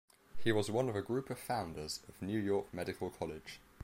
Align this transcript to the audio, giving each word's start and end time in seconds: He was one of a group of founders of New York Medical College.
He 0.43 0.51
was 0.51 0.71
one 0.71 0.89
of 0.89 0.95
a 0.95 1.01
group 1.03 1.29
of 1.29 1.37
founders 1.37 1.99
of 2.09 2.23
New 2.23 2.39
York 2.39 2.73
Medical 2.73 3.11
College. 3.11 3.59